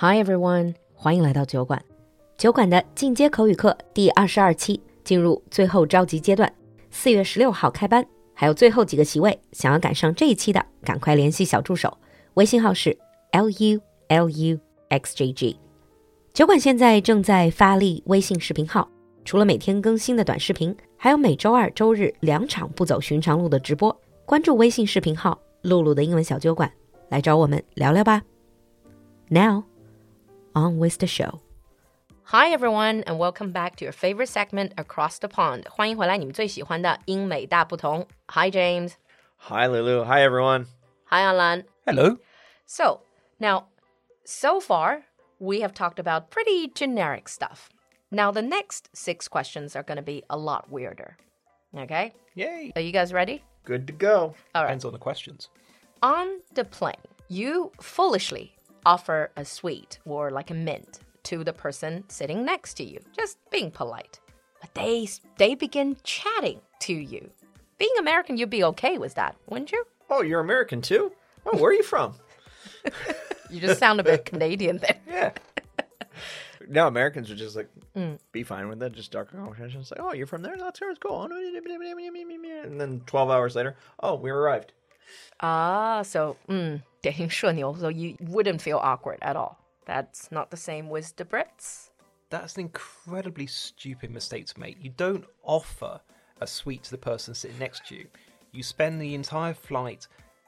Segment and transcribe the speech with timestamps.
[0.00, 1.84] Hi everyone，欢迎来到酒馆。
[2.36, 6.54] 酒馆的进阶口语课第二十二期进入最后召集阶段，
[6.88, 11.98] 四月十六号开班，还有最后几个席位，想要赶上这一期的，赶快联系小助手，
[12.34, 12.96] 微信号是
[13.32, 15.58] l u l u x j g。
[16.32, 18.88] 酒馆现在正在发力微信视频号，
[19.24, 24.00] 除了每天更新的短视频，还有每周二、周日两场不走寻常路的直播。
[24.24, 26.70] 关注微信视频号“露露的英文小酒馆”，
[27.10, 28.22] 来找我们聊聊吧。
[29.28, 29.64] Now。
[30.57, 31.41] on with the show.
[32.27, 35.67] Hi everyone, and welcome back to your favorite segment across the pond.
[35.69, 38.07] 欢迎回来，你们最喜欢的英美大不同。
[38.29, 38.93] Hi James.
[39.49, 40.05] Hi Lulu.
[40.05, 40.67] Hi everyone.
[41.05, 41.65] Hi Alan.
[41.85, 42.17] Hello.
[42.65, 43.01] So
[43.39, 43.65] now,
[44.23, 45.03] so far
[45.37, 47.69] we have talked about pretty generic stuff.
[48.09, 51.17] Now the next six questions are going to be a lot weirder.
[51.77, 52.13] Okay.
[52.35, 52.71] Yay.
[52.75, 53.43] Are you guys ready?
[53.65, 54.33] Good to go.
[54.55, 54.69] All right.
[54.69, 55.49] Depends on the questions.
[56.01, 56.95] On the plane,
[57.27, 62.84] you foolishly offer a sweet or like a mint to the person sitting next to
[62.84, 64.20] you, just being polite.
[64.60, 67.30] But they they begin chatting to you.
[67.78, 69.84] Being American, you'd be okay with that, wouldn't you?
[70.10, 71.12] Oh, you're American too?
[71.46, 72.14] Oh, where are you from?
[73.50, 74.96] you just sound a bit Canadian there.
[75.08, 75.32] Yeah.
[76.70, 78.18] No, Americans are just like mm.
[78.30, 78.92] be fine with it.
[78.92, 79.80] Just start conversation.
[79.80, 80.54] It's like, oh, you're from there.
[80.58, 81.32] That's where it's going.
[81.32, 84.72] And then twelve hours later, oh, we arrived.
[85.40, 89.58] Ah, so mm, so you wouldn't feel awkward at all.
[89.86, 91.90] That's not the same with the Brits.
[92.30, 94.76] That's an incredibly stupid mistake to make.
[94.82, 96.00] You don't offer
[96.40, 98.06] a sweet to the person sitting next to you.
[98.52, 100.06] You spend the entire flight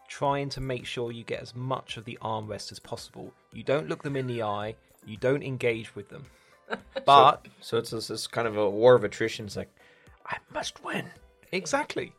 [0.08, 3.32] trying to make sure you get as much of the armrest as possible.
[3.52, 4.74] You don't look them in the eye.
[5.06, 6.26] You don't engage with them.
[7.04, 9.46] But so, so it's this, this kind of a war of attrition.
[9.46, 9.70] It's like
[10.26, 11.06] I must win.
[11.50, 12.12] Exactly.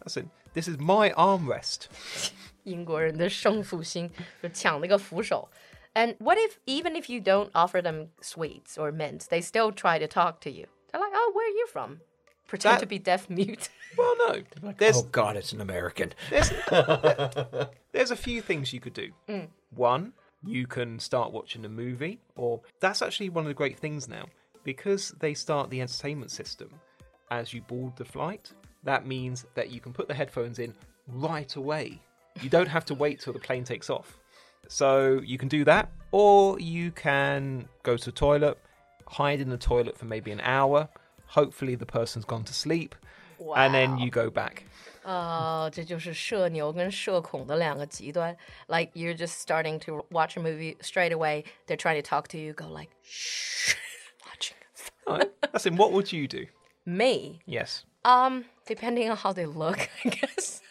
[0.00, 0.28] That's it.
[0.54, 1.88] This is my armrest.
[2.63, 4.09] 英国人的胜负心，
[4.41, 5.49] 就抢那个扶手。
[5.93, 10.05] And what if even if you don't offer them sweets or mints, they still try to
[10.07, 10.67] talk to you?
[10.91, 12.01] They're like, "Oh, where are you from?"
[12.47, 12.79] Pretend that...
[12.81, 13.69] to be deaf mute.
[13.97, 14.43] Well, no.
[14.61, 16.13] Like, oh God, it's an American.
[16.29, 16.51] There's,
[17.91, 19.11] there's a few things you could do.
[19.27, 19.47] Mm.
[19.75, 20.13] One,
[20.43, 24.25] you can start watching a movie, or that's actually one of the great things now
[24.63, 26.69] because they start the entertainment system
[27.31, 28.53] as you board the flight.
[28.83, 30.73] That means that you can put the headphones in
[31.07, 31.99] right away
[32.40, 34.18] you don't have to wait till the plane takes off.
[34.68, 38.58] So you can do that, or you can go to the toilet,
[39.06, 40.88] hide in the toilet for maybe an hour.
[41.26, 42.94] Hopefully, the person's gone to sleep,
[43.38, 43.54] wow.
[43.56, 44.64] and then you go back.
[45.04, 45.68] Oh,
[48.68, 51.44] Like you you're just starting to watch a movie straight away.
[51.66, 52.52] They're trying to talk to you.
[52.52, 53.74] Go like, shh,
[54.26, 54.56] watching.
[55.06, 55.30] right.
[55.52, 55.76] That's in.
[55.76, 56.46] What would you do?
[56.86, 57.40] Me?
[57.46, 57.84] Yes.
[58.04, 60.61] Um, depending on how they look, I guess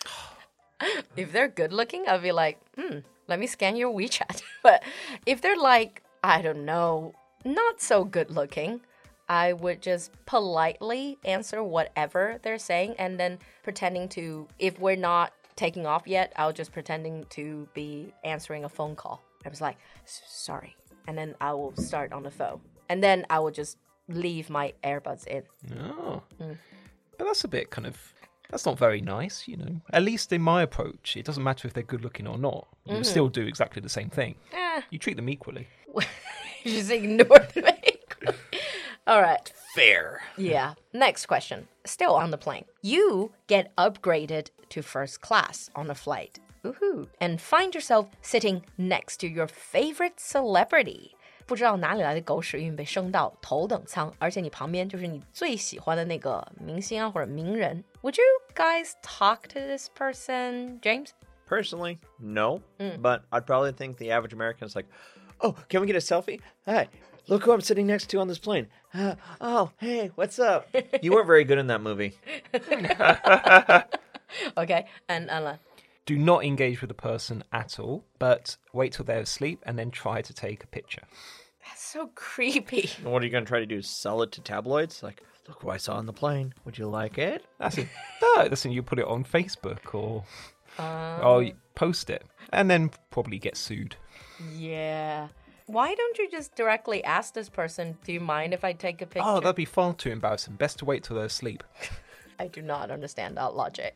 [1.15, 4.41] if they're good looking, I'll be like, hmm, let me scan your WeChat.
[4.63, 4.83] but
[5.25, 7.13] if they're like, I don't know,
[7.43, 8.81] not so good looking,
[9.27, 15.33] I would just politely answer whatever they're saying and then pretending to, if we're not
[15.55, 19.21] taking off yet, I'll just pretending to be answering a phone call.
[19.45, 20.75] I was like, sorry.
[21.07, 22.61] And then I will start on the phone.
[22.89, 23.77] And then I will just
[24.07, 25.43] leave my earbuds in.
[25.79, 26.21] Oh.
[26.39, 26.57] Mm.
[27.17, 28.13] But that's a bit kind of
[28.51, 29.81] that's not very nice, you know.
[29.91, 32.67] At least in my approach, it doesn't matter if they're good looking or not.
[32.85, 33.03] You mm-hmm.
[33.03, 34.35] still do exactly the same thing.
[34.53, 34.81] Eh.
[34.89, 35.67] You treat them equally.
[35.95, 37.65] you just ignore them.
[39.07, 39.51] All right.
[39.73, 40.21] Fair.
[40.37, 40.73] Yeah.
[40.93, 41.67] Next question.
[41.85, 42.65] Still on the plane.
[42.81, 46.39] You get upgraded to first class on a flight.
[46.63, 47.07] Woohoo.
[47.19, 51.15] And find yourself sitting next to your favorite celebrity.
[51.50, 57.84] 不知道哪里来的狗屎运被升到头等舱，而且你旁边就是你最喜欢的那个明星啊或者名人。
[58.02, 58.24] Would you
[58.54, 61.10] guys talk to this person, James?
[61.48, 62.60] Personally, no.
[62.78, 63.00] Mm.
[63.00, 64.88] But I'd probably think the average American is like,
[65.40, 66.40] "Oh, can we get a selfie?
[66.64, 66.88] Hey,
[67.28, 68.66] look who I'm sitting next to on this plane.
[68.92, 70.66] Uh, oh, hey, what's up?
[71.00, 72.18] you weren't very good in that movie."
[74.56, 75.58] okay, and Alan.
[76.05, 79.91] Do not engage with the person at all, but wait till they're asleep and then
[79.91, 81.03] try to take a picture
[81.65, 82.89] That's so creepy.
[83.03, 83.81] What are you going to try to do?
[83.81, 85.03] Sell it to tabloids?
[85.03, 86.53] Like, look what I saw on the plane.
[86.65, 87.45] Would you like it?
[87.59, 87.87] That's it.
[88.21, 90.23] No, that's when you put it on Facebook or
[90.77, 93.95] um, or post it, and then probably get sued.
[94.55, 95.27] Yeah.
[95.67, 99.05] Why don't you just directly ask this person, do you mind if I take a
[99.05, 99.21] picture?
[99.25, 100.55] Oh, that'd be far too embarrassing.
[100.55, 101.63] Best to wait till they're asleep.
[102.39, 103.95] I do not understand that logic.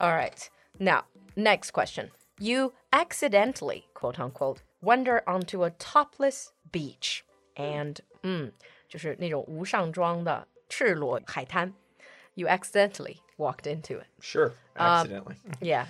[0.00, 0.48] All right.
[0.80, 1.04] Now,
[1.37, 2.11] next question.
[2.39, 7.23] You accidentally, quote unquote, wander onto a topless beach
[7.55, 8.51] and 嗯，
[8.87, 11.73] 就是那种无上妆的赤裸海滩。
[12.35, 14.07] You accidentally walked into it.
[14.19, 15.35] Sure, um, accidentally.
[15.45, 15.85] Um, yeah.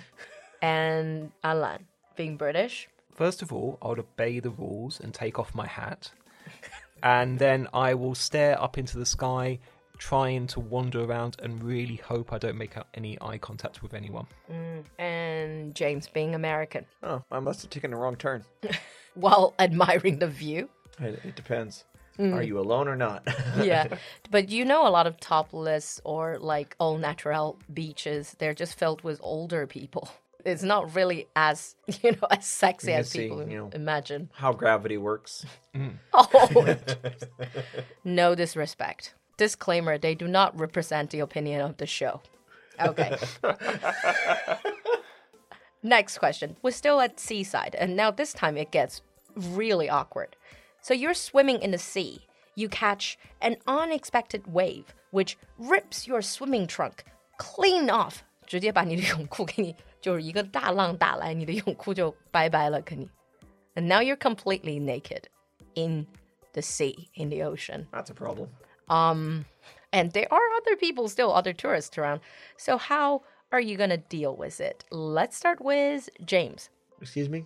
[0.60, 1.86] And Alan,
[2.16, 2.88] being British.
[3.14, 6.10] First of all, I would obey the rules and take off my hat.
[7.02, 9.58] and then I will stare up into the sky,
[9.99, 14.25] trying to wander around and really hope I don't make any eye contact with anyone.
[14.51, 16.85] Mm, and James being American.
[17.03, 18.43] Oh, I must have taken the wrong turn.
[19.13, 20.69] While admiring the view.
[20.99, 21.83] It, it depends.
[22.17, 22.33] Mm.
[22.33, 23.27] Are you alone or not?
[23.61, 23.87] yeah.
[24.31, 29.03] But you know, a lot of topless or like all natural beaches, they're just filled
[29.03, 30.09] with older people.
[30.45, 34.29] It's not really as, you know, as sexy as see, people you know, imagine.
[34.33, 35.45] How gravity works.
[35.75, 35.97] Mm.
[36.13, 36.75] Oh,
[38.05, 39.13] no disrespect.
[39.39, 42.21] Disclaimer they do not represent the opinion of the show.
[42.81, 43.17] Okay.
[45.83, 46.57] Next question.
[46.61, 49.01] We're still at seaside, and now this time it gets
[49.35, 50.35] really awkward.
[50.81, 52.25] So you're swimming in the sea.
[52.55, 57.05] You catch an unexpected wave, which rips your swimming trunk
[57.37, 58.25] clean off.
[63.77, 65.29] And now you're completely naked
[65.75, 66.07] in
[66.51, 67.87] the sea, in the ocean.
[67.93, 68.49] That's a problem.
[68.89, 69.45] Um,
[69.91, 72.21] and there are other people still, other tourists around.
[72.57, 74.85] So how are you gonna deal with it?
[74.91, 76.69] Let's start with James.
[77.01, 77.45] Excuse me,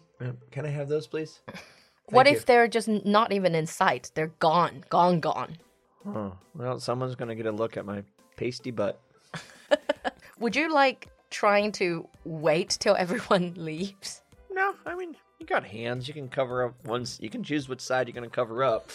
[0.52, 1.42] can I have those, please?
[2.10, 2.34] what you.
[2.34, 4.12] if they're just not even in sight?
[4.16, 5.58] They're gone, gone, gone.
[6.06, 8.04] Oh, well, someone's gonna get a look at my
[8.36, 9.00] pasty butt.
[10.40, 14.23] Would you like trying to wait till everyone leaves?
[14.86, 16.08] No, I mean you got hands.
[16.08, 17.20] You can cover up once.
[17.22, 18.90] You can choose which side you're gonna cover up.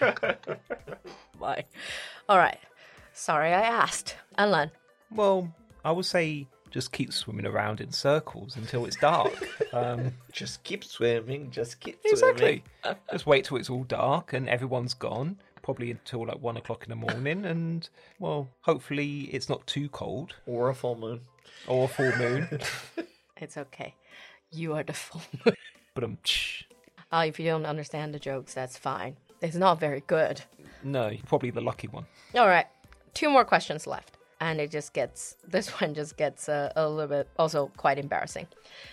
[1.38, 1.64] Why?
[2.28, 2.58] All right.
[3.12, 4.16] Sorry, I asked.
[4.38, 4.70] Alan.
[5.10, 5.52] Well,
[5.84, 9.32] I would say just keep swimming around in circles until it's dark.
[9.72, 11.52] Um, just keep swimming.
[11.52, 12.38] Just keep exactly.
[12.38, 12.62] swimming.
[12.80, 13.02] Exactly.
[13.12, 15.38] just wait till it's all dark and everyone's gone.
[15.62, 17.88] Probably until like one o'clock in the morning, and
[18.18, 20.34] well, hopefully it's not too cold.
[20.44, 21.20] Or a full moon.
[21.68, 22.48] Or a full moon.
[23.36, 23.94] it's okay.
[24.51, 25.55] You are the full moon.
[25.93, 26.17] But um.
[27.11, 29.15] Uh, if you don't understand the jokes, that's fine.
[29.41, 30.41] It's not very good.
[30.83, 32.05] No, probably the lucky one.
[32.35, 32.67] All right,
[33.13, 37.07] two more questions left and it just gets this one just gets a, a, little
[37.07, 38.47] bit also quite embarrassing.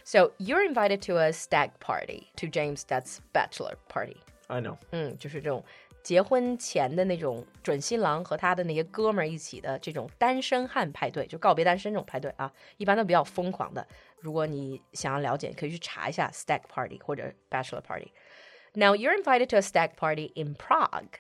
[0.05, 4.17] So you're invited to a stag party to James that's bachelor party.
[4.49, 4.77] I know.
[4.93, 5.65] 嗯，就是这种
[6.03, 13.87] 结婚前的那种准新郎和他的那些哥们儿一起的这种单身汉派对，就告别单身这种派对啊，一般都比较疯狂的。
[14.21, 21.19] 如果你想要了解，可以去查一下 stag party 或者 bachelor party。Now you're invited to a stag party in Prague.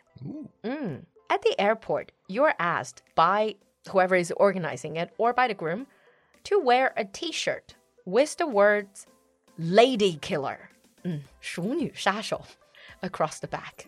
[0.63, 1.05] Mm.
[1.29, 3.57] At the airport, you're asked by
[3.89, 5.87] whoever is organizing it, or by the groom,
[6.45, 7.75] to wear a t shirt
[8.05, 9.07] with the words
[9.59, 10.71] Lady Killer,
[11.05, 12.43] mm, 熟女杀手,
[13.01, 13.87] across the back.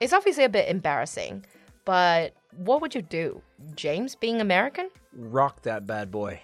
[0.00, 1.44] It's obviously a bit embarrassing,
[1.84, 3.42] but what would you do?
[3.74, 4.90] James being American?
[5.12, 6.40] Rock that bad boy.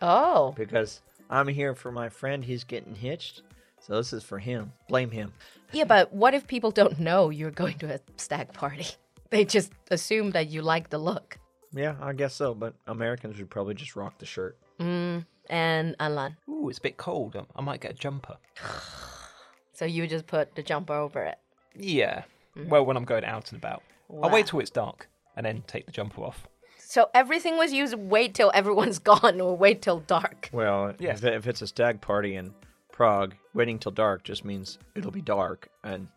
[0.00, 0.52] Oh.
[0.56, 3.43] Because I'm here for my friend, he's getting hitched.
[3.81, 4.73] So this is for him.
[4.87, 5.33] Blame him.
[5.71, 8.87] Yeah, but what if people don't know you're going to a stag party?
[9.31, 11.37] They just assume that you like the look.
[11.71, 12.55] Yeah, I guess so.
[12.55, 14.57] But Americans would probably just rock the shirt.
[14.79, 16.35] Mm, and Alan.
[16.49, 17.37] Ooh, it's a bit cold.
[17.55, 18.37] I might get a jumper.
[19.73, 21.37] so you just put the jumper over it?
[21.75, 22.23] Yeah.
[22.57, 22.69] Mm.
[22.69, 23.83] Well, when I'm going out and about.
[24.07, 24.27] Wow.
[24.27, 26.47] I'll wait till it's dark and then take the jumper off.
[26.89, 30.49] So everything was used wait till everyone's gone or wait till dark.
[30.51, 31.11] Well, yeah.
[31.11, 32.51] if, if it's a stag party in
[32.91, 36.07] Prague, waiting till dark just means it'll be dark and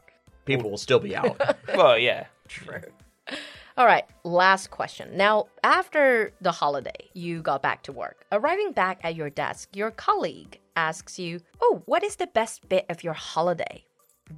[0.46, 1.38] people will still be out.
[1.76, 2.24] well, yeah.
[2.48, 2.80] True.
[3.76, 5.14] All right, last question.
[5.14, 8.24] Now, after the holiday, you got back to work.
[8.32, 12.86] Arriving back at your desk, your colleague asks you, Oh, what is the best bit
[12.88, 13.84] of your holiday?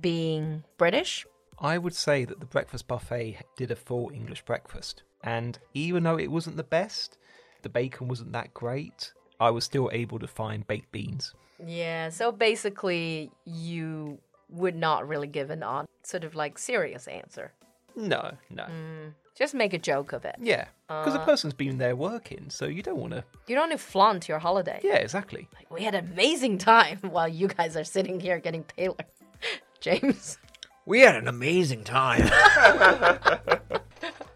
[0.00, 1.26] Being British?
[1.60, 5.04] I would say that the breakfast buffet did a full English breakfast.
[5.24, 7.18] And even though it wasn't the best,
[7.62, 11.34] the bacon wasn't that great, I was still able to find baked beans.
[11.66, 14.18] Yeah, so basically, you
[14.50, 17.52] would not really give an on sort of like serious answer.
[17.96, 18.64] No, no.
[18.64, 19.14] Mm.
[19.34, 20.36] Just make a joke of it.
[20.40, 23.24] Yeah, because uh, the person's been there working, so you don't want to.
[23.48, 24.80] You don't want to flaunt your holiday.
[24.84, 25.48] Yeah, exactly.
[25.54, 28.96] Like we had an amazing time while you guys are sitting here getting paler.
[29.80, 30.38] James.
[30.86, 32.30] We had an amazing time.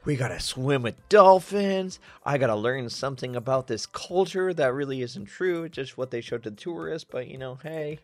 [0.04, 1.98] we got to swim with dolphins.
[2.24, 6.20] I got to learn something about this culture that really isn't true, just what they
[6.20, 7.08] showed to the tourists.
[7.10, 8.00] But you know, hey.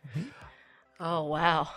[1.00, 1.68] Oh wow,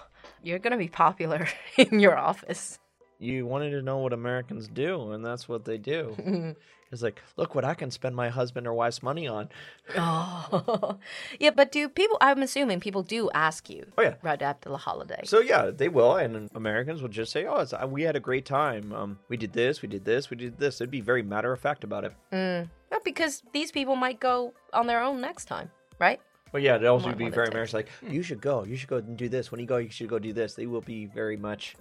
[0.44, 1.48] you're gonna be popular
[1.78, 2.80] in your office
[3.20, 6.56] you wanted to know what Americans do, and that's what they do.
[6.92, 9.50] it's like, look what I can spend my husband or wife's money on.
[9.96, 10.98] oh,
[11.40, 12.18] yeah, but do people?
[12.22, 13.86] I'm assuming people do ask you.
[13.98, 15.22] Oh yeah, right after the holiday.
[15.24, 18.46] So yeah, they will, and Americans will just say, "Oh, uh, we had a great
[18.46, 18.94] time.
[18.94, 21.60] Um, we did this, we did this, we did this." It'd be very matter of
[21.60, 22.14] fact about it.
[22.32, 22.70] Mm.
[22.92, 26.20] Yeah, because these people might go on their own next time, right?
[26.54, 28.64] Well, yeah, it'd also be very much Like, you should go.
[28.64, 29.52] You should go and do this.
[29.52, 30.54] When you go, you should go do this.
[30.54, 31.76] They will be very much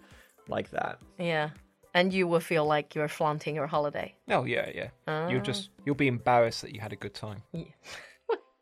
[0.48, 0.98] like that.
[1.18, 1.50] Yeah.
[1.94, 4.14] And you will feel like you're flaunting your holiday.
[4.28, 5.28] Oh yeah, yeah.
[5.28, 5.82] You'll just ah.
[5.84, 7.42] you'll be embarrassed that you had a good time.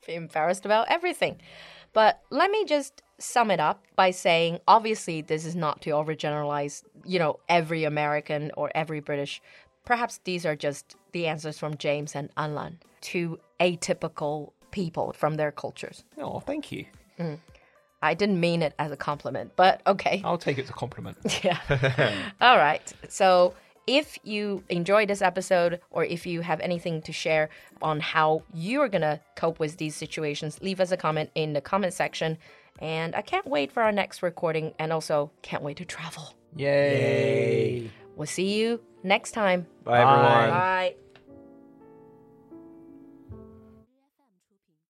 [0.06, 1.40] Be embarrassed about everything.
[1.94, 6.82] But let me just sum it up by saying obviously this is not two overgeneralize,
[7.04, 9.40] you know, every American or every British.
[9.86, 15.52] Perhaps these are just the answers from James and Alan to atypical people from their
[15.52, 16.04] cultures.
[16.18, 16.84] Oh, thank you.
[17.18, 17.38] Mm.
[18.04, 20.20] I didn't mean it as a compliment, but okay.
[20.24, 21.16] I'll take it as a compliment.
[21.42, 21.58] Yeah.
[22.40, 22.92] All right.
[23.08, 23.54] So
[23.86, 27.50] if you enjoyed this episode or if you have anything to share
[27.82, 31.60] on how you're going to cope with these situations, leave us a comment in the
[31.60, 32.38] comment section.
[32.80, 36.34] And I can't wait for our next recording and also can't wait to travel.
[36.56, 37.90] Yay.
[38.16, 39.66] We'll see you next time.
[39.84, 40.50] Bye, everyone.
[40.50, 40.94] Bye.